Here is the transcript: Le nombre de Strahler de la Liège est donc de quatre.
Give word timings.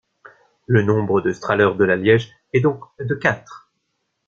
Le 0.65 0.81
nombre 0.81 1.21
de 1.21 1.31
Strahler 1.31 1.73
de 1.77 1.83
la 1.83 1.95
Liège 1.95 2.33
est 2.53 2.61
donc 2.61 2.79
de 2.99 3.13
quatre. 3.13 3.69